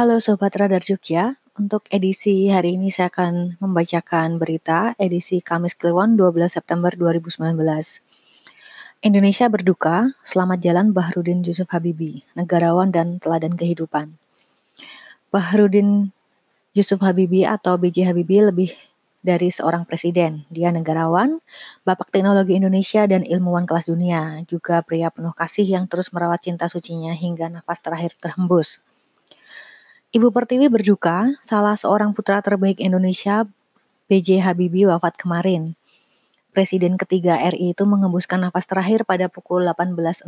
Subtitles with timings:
[0.00, 6.56] Sobat Radar Jogja, untuk edisi hari ini saya akan membacakan berita edisi Kamis Kliwon 12
[6.56, 7.36] September 2019.
[9.04, 14.16] Indonesia berduka, selamat jalan Bahrudin Yusuf Habibi, negarawan dan teladan kehidupan.
[15.28, 16.16] Bahrudin
[16.72, 18.08] Yusuf Habibi atau B.J.
[18.08, 18.72] Habibi lebih
[19.20, 20.48] dari seorang presiden.
[20.48, 21.44] Dia negarawan,
[21.84, 26.72] bapak teknologi Indonesia dan ilmuwan kelas dunia, juga pria penuh kasih yang terus merawat cinta
[26.72, 28.80] sucinya hingga nafas terakhir terhembus.
[30.10, 33.46] Ibu Pertiwi berduka, salah seorang putra terbaik Indonesia,
[34.10, 34.42] B.J.
[34.42, 35.78] Habibie wafat kemarin.
[36.50, 40.26] Presiden ketiga RI itu mengembuskan nafas terakhir pada pukul 18.05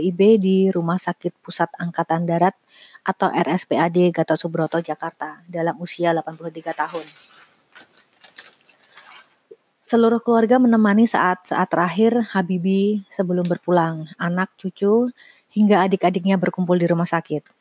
[0.00, 2.56] WIB di Rumah Sakit Pusat Angkatan Darat
[3.04, 7.04] atau RSPAD Gatot Subroto, Jakarta, dalam usia 83 tahun.
[9.84, 15.12] Seluruh keluarga menemani saat-saat terakhir Habibie sebelum berpulang, anak, cucu,
[15.52, 17.57] hingga adik-adiknya berkumpul di rumah sakit.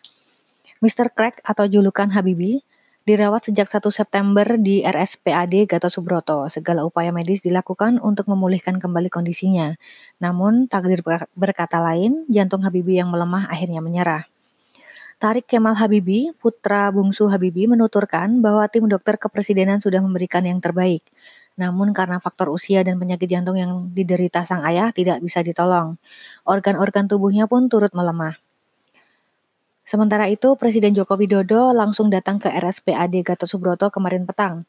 [0.77, 1.09] Mr.
[1.09, 2.61] Crack atau julukan Habibi
[3.07, 6.45] dirawat sejak 1 September di RSPAD Gatot Subroto.
[6.51, 9.79] Segala upaya medis dilakukan untuk memulihkan kembali kondisinya.
[10.19, 11.01] Namun, takdir
[11.33, 14.27] berkata lain, jantung Habibi yang melemah akhirnya menyerah.
[15.17, 21.01] Tarik Kemal Habibi, putra bungsu Habibi, menuturkan bahwa tim dokter kepresidenan sudah memberikan yang terbaik.
[21.57, 25.97] Namun karena faktor usia dan penyakit jantung yang diderita sang ayah tidak bisa ditolong.
[26.45, 28.37] Organ-organ tubuhnya pun turut melemah.
[29.87, 34.67] Sementara itu, Presiden Joko Widodo langsung datang ke RSPAD Gatot Subroto kemarin petang.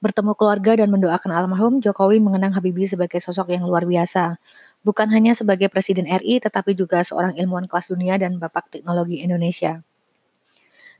[0.00, 4.40] Bertemu keluarga dan mendoakan almarhum, Jokowi mengenang Habibie sebagai sosok yang luar biasa.
[4.80, 9.84] Bukan hanya sebagai Presiden RI, tetapi juga seorang ilmuwan kelas dunia dan bapak teknologi Indonesia.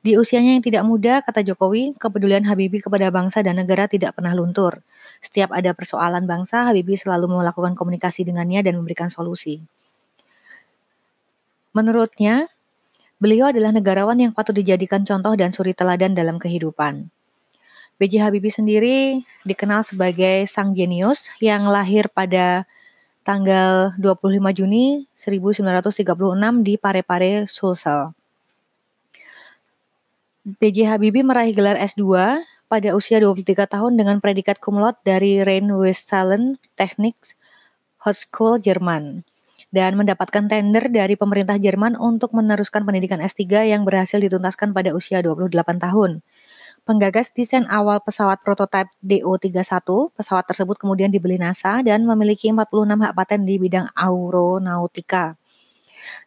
[0.04, 4.36] Di usianya yang tidak muda, kata Jokowi, kepedulian Habibie kepada bangsa dan negara tidak pernah
[4.36, 4.84] luntur.
[5.24, 9.64] Setiap ada persoalan bangsa, Habibie selalu melakukan komunikasi dengannya dan memberikan solusi.
[11.72, 12.49] Menurutnya,
[13.20, 17.12] Beliau adalah negarawan yang patut dijadikan contoh dan suri teladan dalam kehidupan.
[18.00, 18.16] B.J.
[18.24, 22.64] Habibie sendiri dikenal sebagai sang jenius yang lahir pada
[23.20, 28.16] tanggal 25 Juni 1936 di Parepare, Sulsel.
[30.40, 30.88] B.J.
[30.88, 32.40] Habibie meraih gelar S2
[32.72, 37.36] pada usia 23 tahun dengan predikat cum laude dari Rhein-Westphalen Technics
[38.00, 39.28] Hochschule Jerman
[39.70, 45.22] dan mendapatkan tender dari pemerintah Jerman untuk meneruskan pendidikan S3 yang berhasil dituntaskan pada usia
[45.22, 46.22] 28 tahun.
[46.82, 53.12] Penggagas desain awal pesawat prototipe DO-31, pesawat tersebut kemudian dibeli NASA dan memiliki 46 hak
[53.14, 55.38] paten di bidang aeronautika.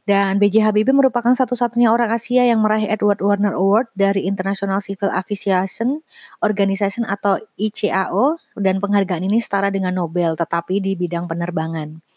[0.04, 0.68] Dan B.J.
[0.68, 6.04] Habibie merupakan satu-satunya orang Asia yang meraih Edward Warner Award dari International Civil Aviation
[6.44, 12.13] Organization atau ICAO dan penghargaan ini setara dengan Nobel tetapi di bidang penerbangan.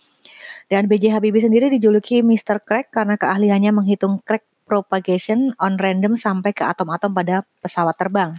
[0.66, 1.15] Dan B.J.
[1.15, 2.59] Habibie sendiri dijuluki Mr.
[2.59, 8.34] Crack karena keahliannya menghitung crack propagation on random sampai ke atom-atom pada pesawat terbang.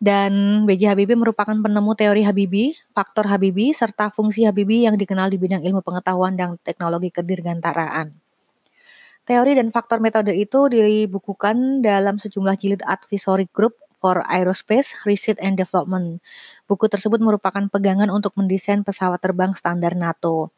[0.00, 0.94] Dan B.J.
[0.94, 5.84] Habibie merupakan penemu teori Habibie, faktor Habibie, serta fungsi Habibie yang dikenal di bidang ilmu
[5.84, 8.14] pengetahuan dan teknologi kedirgantaraan.
[9.28, 15.58] Teori dan faktor metode itu dibukukan dalam sejumlah jilid advisory group for Aerospace Research and
[15.60, 16.22] Development.
[16.64, 20.48] Buku tersebut merupakan pegangan untuk mendesain pesawat terbang standar NATO.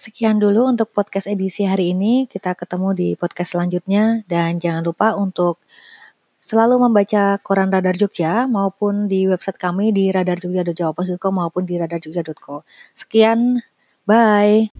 [0.00, 2.24] Sekian dulu untuk podcast edisi hari ini.
[2.24, 5.60] Kita ketemu di podcast selanjutnya dan jangan lupa untuk
[6.40, 12.64] selalu membaca koran Radar Jogja maupun di website kami di radarjogja.jawapos.com maupun di radarjogja.co.
[12.96, 13.60] Sekian,
[14.08, 14.72] bye.